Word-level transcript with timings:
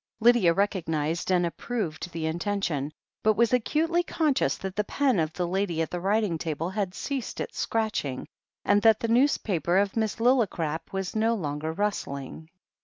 Lydia 0.19 0.51
recognized 0.51 1.29
and 1.29 1.45
approved 1.45 2.09
the 2.11 2.25
intention, 2.25 2.91
but 3.21 3.33
was 3.35 3.53
acutely 3.53 4.01
conscious 4.01 4.57
that 4.57 4.75
the 4.75 4.83
pen 4.83 5.19
of 5.19 5.31
the 5.33 5.47
lady 5.47 5.79
at 5.79 5.91
the 5.91 5.99
writing 5.99 6.39
table 6.39 6.71
had 6.71 6.95
ceased 6.95 7.39
its 7.39 7.59
scratching, 7.59 8.25
and 8.65 8.81
that 8.81 8.99
the 9.01 9.07
newspaper 9.07 9.77
of 9.77 9.95
Miss 9.95 10.15
Lillicrap 10.19 10.91
was 10.91 11.15
no 11.15 11.35
longer 11.35 11.71
rustling. 11.71 12.49